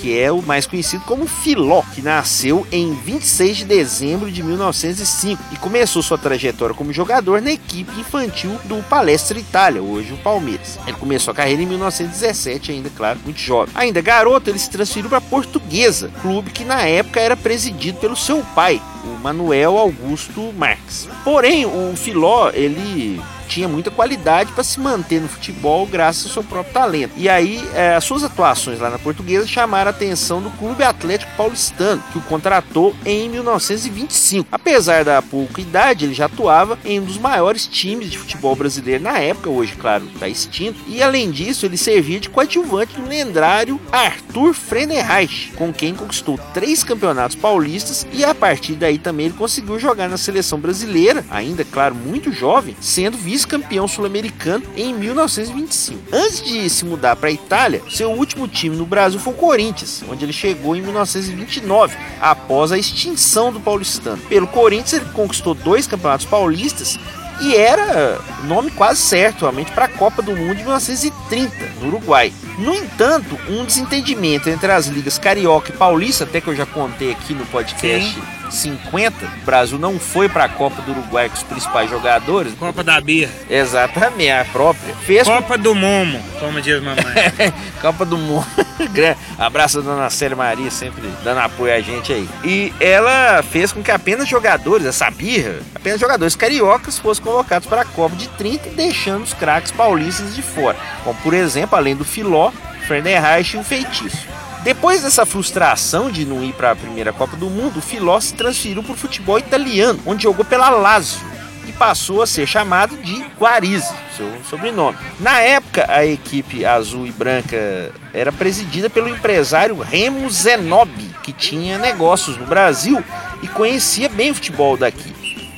[0.00, 5.42] que é o mais conhecido como Filó, que nasceu em 26 de dezembro de 1905
[5.52, 10.78] e começou sua trajetória como jogador na equipe infantil do Palestra Itália, hoje o Palmeiras.
[10.86, 13.74] Ele começou a carreira em 1917, ainda, claro, muito jovem.
[13.74, 18.42] Ainda garoto, ele se transferiu para Portuguesa, clube que na época era presidido pelo seu
[18.54, 21.08] pai, o Manuel Augusto Marques.
[21.22, 26.44] Porém, o Filó, ele tinha muita qualidade para se manter no futebol graças ao seu
[26.44, 27.12] próprio talento.
[27.16, 31.32] E aí, é, as suas atuações lá na Portuguesa chamaram a atenção do Clube Atlético
[31.36, 34.48] Paulistano, que o contratou em 1925.
[34.52, 39.02] Apesar da pouca idade, ele já atuava em um dos maiores times de futebol brasileiro
[39.02, 40.78] na época, hoje, claro, está extinto.
[40.86, 46.84] E além disso, ele servia de coadjuvante do lendário Arthur Friedenreich, com quem conquistou três
[46.84, 51.94] campeonatos paulistas e a partir daí também ele conseguiu jogar na seleção brasileira, ainda, claro,
[51.94, 56.00] muito jovem, sendo vice vice-campeão sul-americano em 1925.
[56.12, 60.02] Antes de se mudar para a Itália, seu último time no Brasil foi o Corinthians,
[60.10, 64.18] onde ele chegou em 1929, após a extinção do paulistano.
[64.28, 66.98] Pelo Corinthians, ele conquistou dois campeonatos paulistas
[67.40, 72.32] e era nome quase certo realmente para a Copa do Mundo de 1930, no Uruguai.
[72.58, 77.12] No entanto, um desentendimento entre as ligas carioca e paulista, até que eu já contei
[77.12, 78.14] aqui no podcast.
[78.14, 82.54] Sim 50, o Brasil não foi para a Copa do Uruguai com os principais jogadores.
[82.54, 83.30] Copa da Bia.
[83.48, 84.94] Exatamente, a própria.
[84.96, 87.04] Fez Copa do Momo, como diz mamãe.
[87.80, 88.46] Copa do Momo.
[89.38, 92.28] Abraço a dona Célia Maria, sempre dando apoio a gente aí.
[92.44, 97.82] E ela fez com que apenas jogadores, essa birra, apenas jogadores cariocas fossem convocados para
[97.82, 100.76] a Copa de 30, deixando os craques paulistas de fora.
[101.04, 102.50] Como, por exemplo, além do Filó,
[102.86, 104.26] Fernando Reich e o Feitiço.
[104.62, 108.82] Depois dessa frustração de não ir para a primeira Copa do Mundo, Filó se transferiu
[108.82, 111.18] para o futebol italiano, onde jogou pela Lazio
[111.66, 114.98] e passou a ser chamado de Guarizzi, seu sobrenome.
[115.18, 121.78] Na época, a equipe azul e branca era presidida pelo empresário Remo Zenobi, que tinha
[121.78, 123.02] negócios no Brasil
[123.42, 125.14] e conhecia bem o futebol daqui.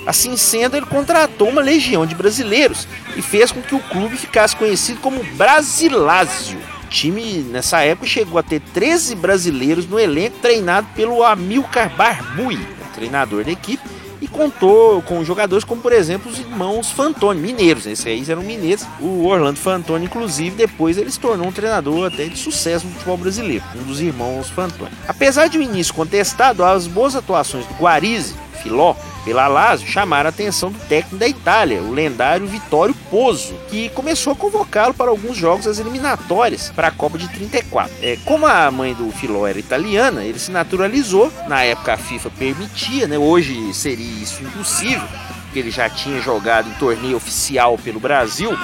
[0.07, 2.87] Assim sendo, ele contratou uma legião de brasileiros
[3.17, 6.61] e fez com que o clube ficasse conhecido como Brasilásio.
[6.93, 12.61] Time nessa época chegou a ter 13 brasileiros no elenco, treinado pelo Amilcar Barbui,
[12.95, 13.83] treinador da equipe,
[14.21, 17.87] e contou com jogadores como, por exemplo, os irmãos Fantoni, mineiros.
[17.87, 18.87] Esses aí eram mineiros.
[19.01, 23.17] O Orlando Fantoni, inclusive, depois ele se tornou um treinador até de sucesso no futebol
[23.17, 24.93] brasileiro, um dos irmãos Fantoni.
[25.09, 28.95] Apesar de um início contestado, as boas atuações do Guarizi, Filó,
[29.25, 34.33] pela Lazio chamaram a atenção do técnico da Itália, o lendário Vittorio Pozzo, que começou
[34.33, 37.95] a convocá-lo para alguns jogos das eliminatórias para a Copa de 34.
[38.03, 42.31] É, como a mãe do Filó era italiana, ele se naturalizou, na época a FIFA
[42.31, 43.17] permitia, né?
[43.17, 45.07] hoje seria isso impossível,
[45.45, 48.57] porque ele já tinha jogado em torneio oficial pelo Brasil,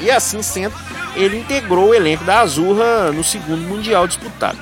[0.00, 0.74] e assim sendo,
[1.14, 4.58] ele integrou o elenco da Azurra no segundo Mundial disputado.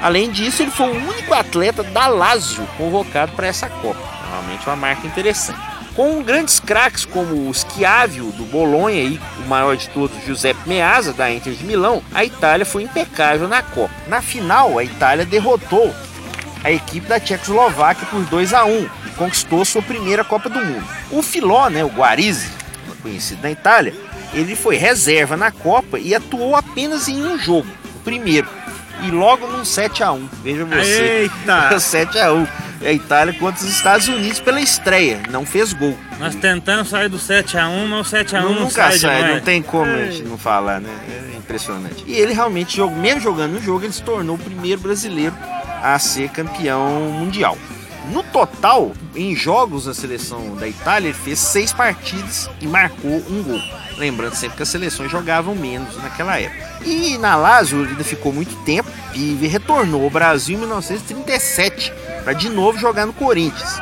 [0.00, 4.21] Além disso, ele foi o único atleta da Lazio convocado para essa Copa.
[4.42, 5.58] Realmente uma marca interessante.
[5.94, 11.12] Com grandes craques como o Schiavio do Bolonha e o maior de todos, Giuseppe Meazza
[11.12, 13.92] da Inter de Milão, a Itália foi impecável na Copa.
[14.08, 15.94] Na final, a Itália derrotou
[16.64, 20.86] a equipe da Tchecoslováquia por 2 a 1 e conquistou sua primeira Copa do Mundo.
[21.10, 22.50] O Filó, né, o Guarizi,
[23.02, 23.92] conhecido na Itália,
[24.32, 28.48] ele foi reserva na Copa e atuou apenas em um jogo, o primeiro,
[29.02, 31.30] e logo num 7 a 1 Veja você.
[31.44, 31.78] Eita!
[31.80, 32.46] 7 a 1
[32.84, 35.96] A Itália contra os Estados Unidos pela estreia, não fez gol.
[36.18, 39.90] Nós tentando sair do 7x1, mas o 7x1 não, nunca sai, sai, não tem como
[39.90, 40.90] a gente não falar, né?
[41.08, 42.02] É impressionante.
[42.06, 45.34] E ele realmente, jogou- mesmo jogando no jogo, ele se tornou o primeiro brasileiro
[45.82, 47.56] a ser campeão mundial.
[48.10, 53.42] No total, em jogos da seleção da Itália, ele fez seis partidas e marcou um
[53.44, 53.60] gol.
[53.96, 56.68] Lembrando sempre que as seleções jogavam menos naquela época.
[56.84, 62.32] E na Lazio ele ainda ficou muito tempo e retornou ao Brasil em 1937 para
[62.32, 63.80] de novo jogar no Corinthians.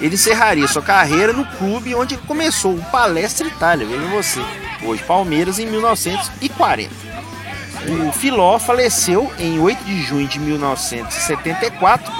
[0.00, 4.40] Ele encerraria sua carreira no clube onde começou o Palestra Itália, veja você,
[4.84, 6.90] hoje Palmeiras, em 1940.
[7.86, 12.12] O Filó faleceu em 8 de junho de 1974,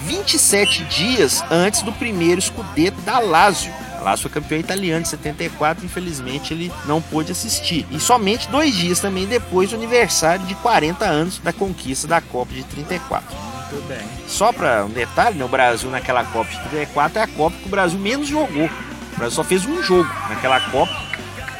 [0.00, 3.72] 27 dias antes do primeiro escudeto da Lazio.
[4.02, 7.86] Lazio foi campeão italiano em 74, infelizmente ele não pôde assistir.
[7.90, 12.52] E somente dois dias também depois do aniversário de 40 anos da conquista da Copa
[12.52, 13.51] de 34.
[14.26, 17.66] Só para um detalhe, né, o Brasil naquela Copa de 34 é a Copa que
[17.66, 18.66] o Brasil menos jogou.
[18.66, 21.11] O Brasil só fez um jogo naquela Copa.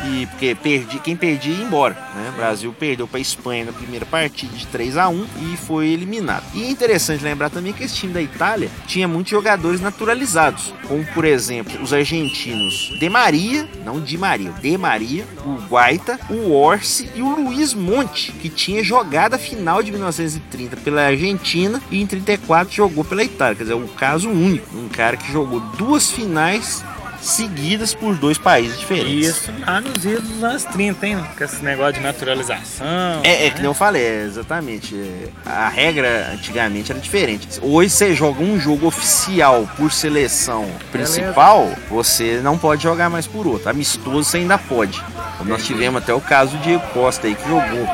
[0.05, 1.95] E porque perdi, quem perdia ia embora.
[2.15, 2.31] Né?
[2.31, 5.89] O Brasil perdeu para a Espanha na primeira partida de 3 a 1 e foi
[5.89, 6.45] eliminado.
[6.55, 11.05] E é interessante lembrar também que esse time da Itália tinha muitos jogadores naturalizados, como
[11.07, 17.11] por exemplo os argentinos De Maria, não Di Maria, De Maria, o Guaita, o Orsi
[17.15, 22.07] e o Luiz Monte, que tinha jogado a final de 1930 pela Argentina e em
[22.07, 23.57] 34 jogou pela Itália.
[23.57, 26.85] Quer dizer, um caso único, um cara que jogou duas finais
[27.23, 29.29] seguidas por dois países diferentes.
[29.29, 31.25] Isso lá nos idos dos anos 30, hein?
[31.37, 32.87] Com esse negócio de naturalização.
[33.23, 33.51] É, é né?
[33.51, 34.95] que nem eu falei, é, exatamente.
[34.95, 37.49] é, A regra antigamente era diferente.
[37.63, 43.47] Hoje você joga um jogo oficial por seleção principal, você não pode jogar mais por
[43.47, 43.69] outro.
[43.71, 45.03] Amistoso você ainda pode.
[45.39, 47.89] Como nós tivemos até o caso de Costa aí que jogou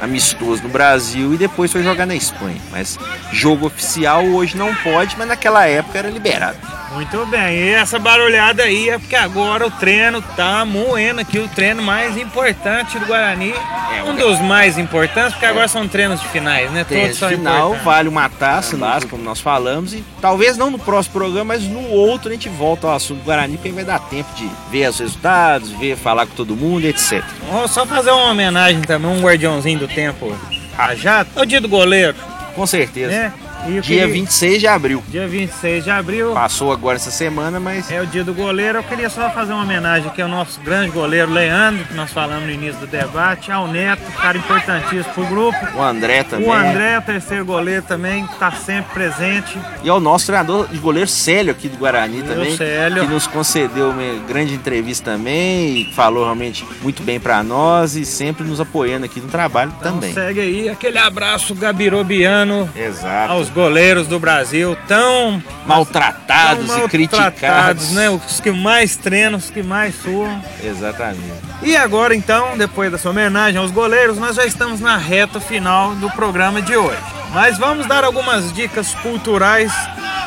[0.00, 2.60] amistoso no Brasil e depois foi jogar na Espanha.
[2.70, 2.98] Mas
[3.32, 6.58] jogo oficial hoje não pode, mas naquela época era liberado.
[6.94, 11.48] Muito bem, e essa barulhada aí é porque agora o treino tá moendo aqui, o
[11.48, 13.52] treino mais importante do Guarani.
[13.96, 16.84] É, um dos mais importantes, porque agora são treinos de finais, né?
[16.84, 17.84] Todos esse são final, importantes.
[17.84, 21.88] vale uma taça, no- como nós falamos, e talvez não no próximo programa, mas no
[21.90, 24.98] outro a gente volta ao assunto do Guarani, porque vai dar tempo de ver os
[25.00, 27.24] resultados, ver, falar com todo mundo, etc.
[27.50, 30.32] Vamos só fazer uma homenagem também, um guardiãozinho do tempo
[30.76, 31.28] rajado.
[31.34, 32.14] É o dia do goleiro,
[32.54, 33.10] Com certeza.
[33.10, 33.32] né?
[33.66, 35.02] E Dia queria- 26 de abril.
[35.08, 36.32] Dia 26 de abril.
[36.32, 38.78] Passou agora essa semana, mas É o dia do goleiro.
[38.78, 42.44] Eu queria só fazer uma homenagem aqui ao nosso grande goleiro Leandro, que nós falamos
[42.44, 45.56] no início do debate, ao Neto, cara importantíssimo pro grupo.
[45.76, 46.48] o André também.
[46.48, 49.58] O André, o terceiro goleiro também, tá sempre presente.
[49.82, 52.56] E ao nosso treinador de goleiro Célio aqui do Guarani Meu também.
[52.56, 53.02] Célio.
[53.06, 58.04] Que nos concedeu uma grande entrevista também e falou realmente muito bem pra nós e
[58.04, 60.10] sempre nos apoiando aqui no trabalho também.
[60.10, 63.32] Então segue aí aquele abraço gabirobiano Exato.
[63.32, 67.40] aos goleiros do Brasil, tão Maltratados tão e criticados.
[67.40, 68.10] maltratados, né?
[68.10, 70.42] Os que mais treinam, os que mais suam.
[70.62, 71.22] Exatamente.
[71.62, 76.10] E agora então, depois dessa homenagem aos goleiros, nós já estamos na reta final do
[76.10, 76.98] programa de hoje.
[77.32, 79.72] Mas vamos dar algumas dicas culturais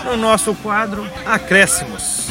[0.05, 2.27] no nosso quadro Acréscimos.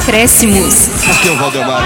[0.00, 1.04] Acréscimos.
[1.10, 1.82] Aqui é o Valdemar.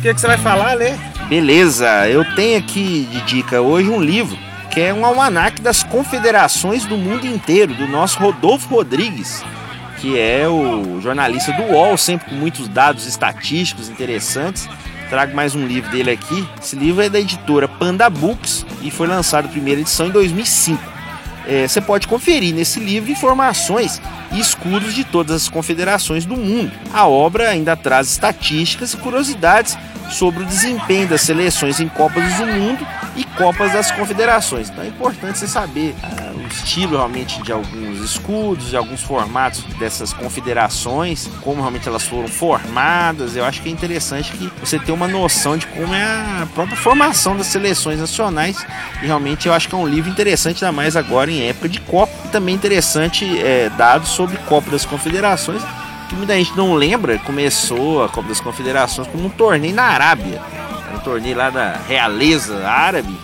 [0.00, 0.94] Que, que você vai falar, Lê?
[1.28, 4.38] Beleza, eu tenho aqui de dica hoje um livro
[4.70, 9.42] que é um almanaque das confederações do mundo inteiro, do nosso Rodolfo Rodrigues,
[9.98, 14.68] que é o jornalista do UOL, sempre com muitos dados estatísticos interessantes.
[15.08, 16.46] Trago mais um livro dele aqui.
[16.62, 20.98] Esse livro é da editora Panda Books e foi lançado primeira edição em 2005
[21.48, 26.70] é, você pode conferir nesse livro informações e escudos de todas as confederações do mundo.
[26.92, 29.78] A obra ainda traz estatísticas e curiosidades
[30.10, 34.70] sobre o desempenho das seleções em Copas do Mundo e Copas das Confederações.
[34.70, 39.62] Então é importante você saber ah, o estilo realmente de alguns escudos, de alguns formatos
[39.78, 43.36] dessas confederações, como realmente elas foram formadas.
[43.36, 46.02] Eu acho que é interessante que você tenha uma noção de como é
[46.42, 48.64] a própria formação das seleções nacionais.
[49.02, 51.80] E realmente eu acho que é um livro interessante, ainda mais agora em época de
[51.80, 52.12] Copa.
[52.24, 55.62] E também interessante é, dados sobre Copa das Confederações
[56.08, 60.40] que muita gente não lembra, começou a Copa das Confederações como um torneio na Arábia.
[60.88, 63.14] Era um torneio lá da realeza árabe.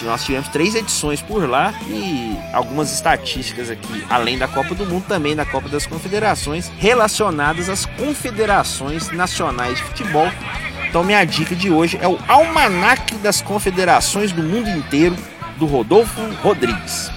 [0.00, 4.86] E nós tivemos três edições por lá e algumas estatísticas aqui, além da Copa do
[4.86, 10.30] Mundo, também da Copa das Confederações, relacionadas às confederações nacionais de futebol.
[10.88, 15.16] Então, minha dica de hoje é o Almanaque das Confederações do Mundo Inteiro,
[15.56, 17.10] do Rodolfo Rodrigues.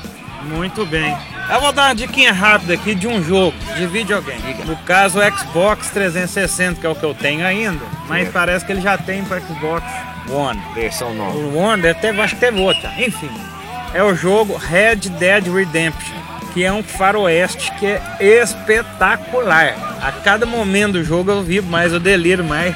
[0.43, 1.15] Muito bem.
[1.49, 4.53] Eu vou dar uma diquinha rápida aqui de um jogo de videogame.
[4.65, 8.73] No caso, o Xbox 360, que é o que eu tenho ainda, mas parece que
[8.73, 9.85] ele já tem para Xbox
[10.29, 10.61] One.
[10.75, 11.37] Versão nova.
[11.37, 12.93] O One deve ter, acho que teve outra.
[12.97, 13.31] Enfim,
[13.93, 16.17] é o jogo Red Dead Redemption,
[16.53, 19.73] que é um faroeste que é espetacular.
[20.01, 22.75] A cada momento do jogo eu vivo mais, eu deliro mais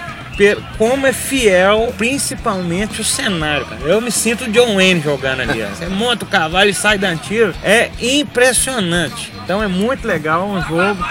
[0.77, 3.81] como é fiel, principalmente o cenário, cara.
[3.83, 5.61] Eu me sinto John Wayne jogando ali.
[5.61, 7.53] Você monta o cavalo e sai dando tiro.
[7.63, 9.31] É impressionante.
[9.43, 11.03] Então é muito legal um jogo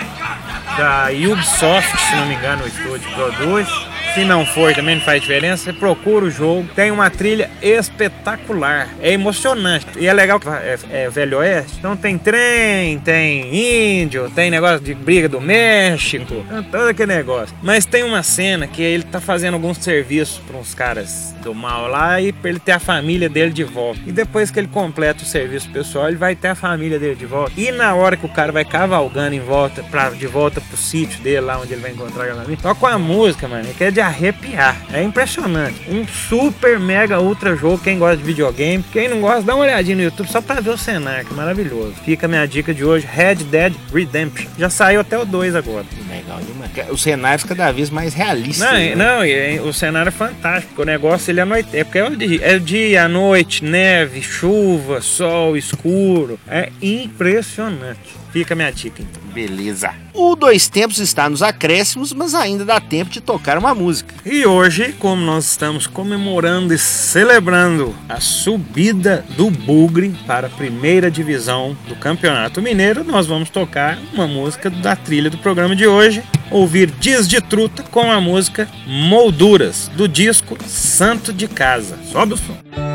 [0.76, 3.89] da Ubisoft, se não me engano, o estúdio produz.
[4.14, 5.64] Se não for, também não faz diferença.
[5.64, 9.86] Você procura o jogo, tem uma trilha espetacular, é emocionante.
[9.96, 14.80] E é legal que é, é Velho Oeste, então tem trem, tem índio, tem negócio
[14.80, 17.54] de briga do México, todo aquele negócio.
[17.62, 21.86] Mas tem uma cena que ele tá fazendo alguns serviços para uns caras do mal
[21.86, 24.00] lá e pra ele ter a família dele de volta.
[24.04, 27.26] E depois que ele completa o serviço pessoal, ele vai ter a família dele de
[27.26, 27.52] volta.
[27.56, 31.20] E na hora que o cara vai cavalgando em volta, pra, de volta pro sítio
[31.22, 33.99] dele, lá onde ele vai encontrar a família, toca a música, mano, que é de
[34.00, 34.76] arrepiar.
[34.92, 35.80] É impressionante.
[35.88, 37.78] Um super, mega, ultra jogo.
[37.78, 40.70] Quem gosta de videogame, quem não gosta, dá uma olhadinha no YouTube só pra ver
[40.70, 41.94] o cenário, que é maravilhoso.
[42.04, 44.48] Fica a minha dica de hoje: Red Dead Redemption.
[44.58, 45.84] Já saiu até o 2 agora.
[46.08, 46.90] Legal demais.
[46.90, 48.66] Os cenários cada vez mais realistas.
[48.66, 48.94] Não, né?
[48.94, 50.82] não e, o cenário é fantástico.
[50.82, 51.68] O negócio ele é noite.
[51.72, 56.38] É porque é, dia, é dia, noite, neve, chuva, sol, escuro.
[56.48, 58.20] É impressionante.
[58.32, 59.20] Fica a minha dica então.
[59.32, 59.92] Beleza.
[60.12, 64.14] O Dois Tempos está nos acréscimos, mas ainda dá tempo de tocar uma música.
[64.24, 71.10] E hoje, como nós estamos comemorando e celebrando a subida do Bugre para a primeira
[71.10, 76.22] divisão do Campeonato Mineiro, nós vamos tocar uma música da trilha do programa de hoje.
[76.50, 81.96] Ouvir Dias de Truta com a música Molduras, do disco Santo de Casa.
[82.10, 82.89] Sobe o som.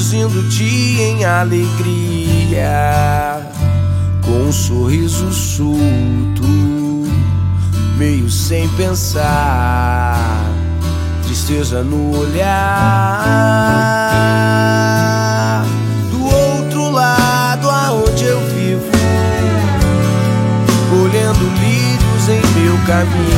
[0.00, 2.66] Reluzindo o dia em alegria,
[4.24, 6.48] com um sorriso solto,
[7.98, 10.42] meio sem pensar,
[11.22, 12.46] tristeza no olhar.
[16.10, 18.90] Do outro lado, aonde eu vivo,
[20.88, 23.36] colhendo lírios em meu caminho,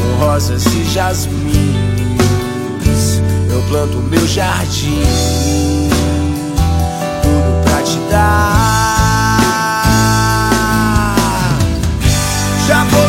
[0.00, 1.71] com rosas e jasmim
[3.72, 5.02] planto meu jardim,
[7.22, 8.52] tudo pra te dar.
[12.68, 13.01] Já vou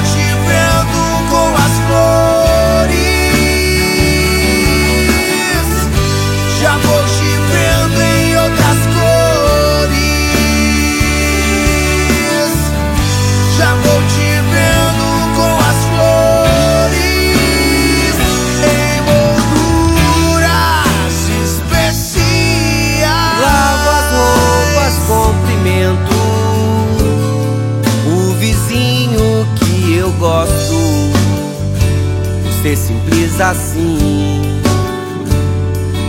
[32.74, 34.42] Ser simples assim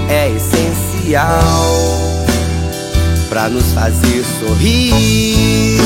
[0.08, 1.28] é essencial.
[3.28, 5.78] pra nos fazer sorrir.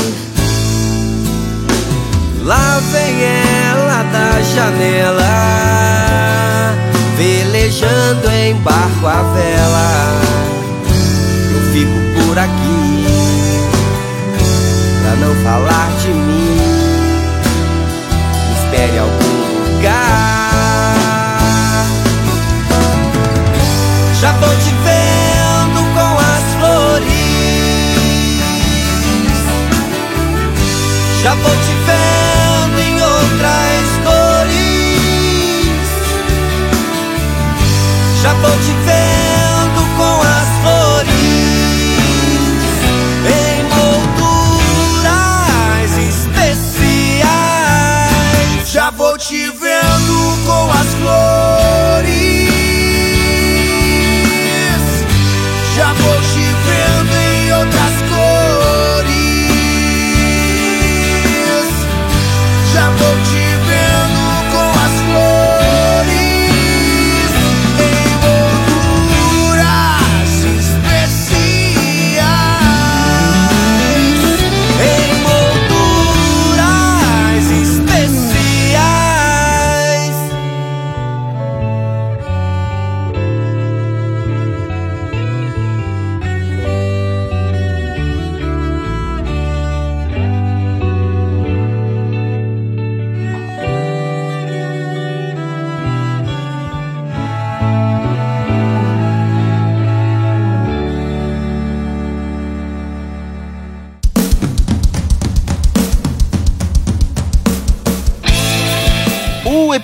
[2.43, 5.27] Lá vem ela da janela,
[7.17, 10.21] velejando em barco a vela.
[11.51, 13.03] Eu fico por aqui,
[15.01, 16.57] pra não falar de mim.
[18.63, 20.38] Espere algum lugar.
[31.29, 31.78] Já tô te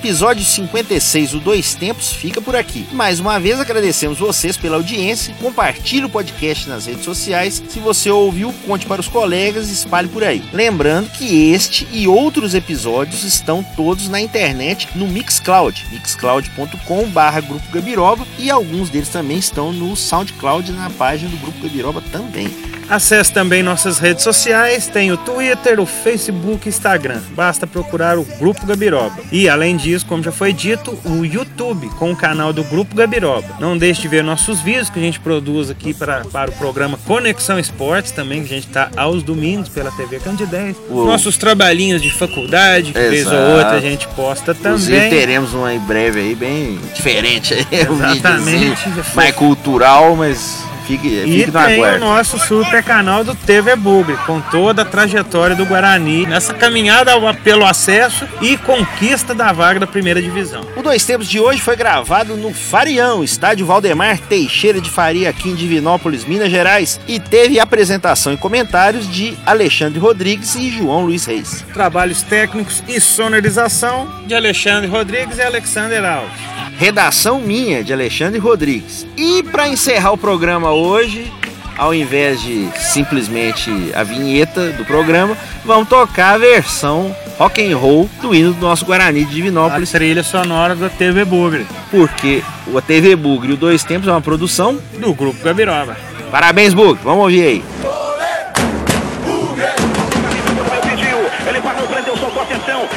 [0.06, 2.86] episódio 56, o Dois Tempos, fica por aqui.
[2.92, 5.34] Mais uma vez agradecemos vocês pela audiência.
[5.42, 7.64] Compartilhe o podcast nas redes sociais.
[7.68, 10.44] Se você ouviu, conte para os colegas e espalhe por aí.
[10.54, 18.28] Lembrando que este e outros episódios estão todos na internet no Mixcloud, mixcloud.com/barra Grupo Gabiroba
[18.38, 22.75] e alguns deles também estão no SoundCloud na página do Grupo Gabiroba também.
[22.90, 27.20] Acesse também nossas redes sociais, tem o Twitter, o Facebook e Instagram.
[27.36, 29.16] Basta procurar o Grupo Gabiroba.
[29.32, 33.48] E além disso, como já foi dito, o YouTube com o canal do Grupo Gabiroba.
[33.60, 36.98] Não deixe de ver nossos vídeos que a gente produz aqui para, para o programa
[37.06, 40.76] Conexão Esportes também, que a gente está aos domingos pela TV Candidez.
[40.90, 41.08] Uou.
[41.08, 43.52] Nossos trabalhinhos de faculdade, que vez ou Exato.
[43.52, 45.10] outra a gente posta Inclusive também.
[45.10, 48.90] teremos uma em breve aí bem diferente aí, Exatamente.
[49.16, 54.40] mais cultural, mas fique, E fique tem o nosso super canal do TV Bugre, com
[54.42, 59.88] toda a trajetória do Guarani nessa caminhada ao- pelo acesso e conquista da vaga da
[59.88, 60.66] primeira divisão.
[60.76, 65.50] O Dois Tempos de hoje foi gravado no Farião, estádio Valdemar Teixeira de Faria, aqui
[65.50, 71.26] em Divinópolis, Minas Gerais, e teve apresentação e comentários de Alexandre Rodrigues e João Luiz
[71.26, 71.66] Reis.
[71.74, 76.55] Trabalhos técnicos e sonorização de Alexandre Rodrigues e Alexander Alves.
[76.78, 79.08] Redação minha, de Alexandre Rodrigues.
[79.16, 81.32] E para encerrar o programa hoje,
[81.78, 88.10] ao invés de simplesmente a vinheta do programa, vamos tocar a versão rock and roll
[88.22, 92.82] do hino do nosso Guarani de A Divinópolis, trilha sonora da TV Bugre, porque o
[92.82, 94.78] TV Bugre e o Dois Tempos é uma produção.
[95.00, 95.98] do Grupo Gabiroba.
[96.32, 97.64] Parabéns, Bugre, vamos ouvir aí.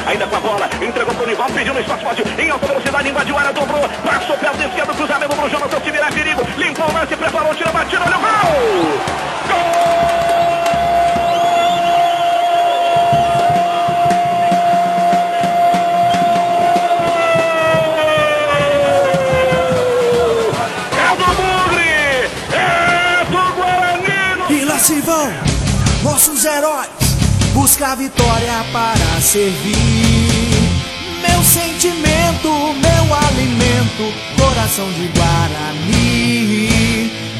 [0.05, 0.35] Ainda com
[1.29, 4.63] a Nival, pediu no espaço forte, em alta velocidade, invadiu a área, dobrou, passou perto
[4.63, 8.17] esquerdo, cruzamento pro Jonathan, se virar perigo, limpou o lance, preparou, tira a batida, olha
[8.17, 8.29] o gol!
[9.47, 9.89] Gol!
[24.49, 24.73] É!
[24.73, 25.29] É se vão
[26.03, 26.89] nossos heróis
[27.53, 30.08] buscar vitória para servir.
[31.29, 36.69] Meu sentimento, meu alimento, coração de Guarani.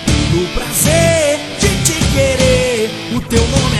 [0.05, 3.78] Pelo prazer de te querer, o teu nome é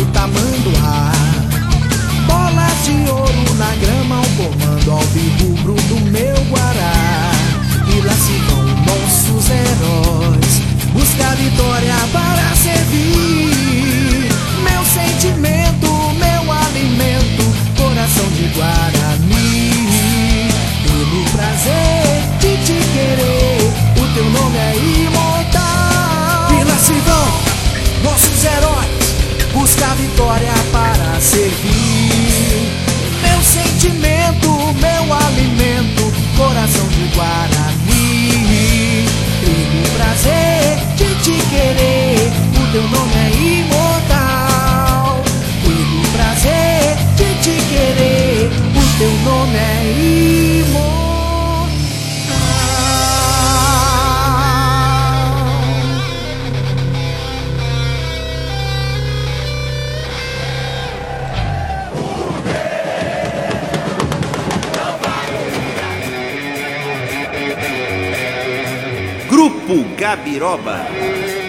[0.00, 0.49] Тут там мы
[69.96, 71.39] Gabiroba.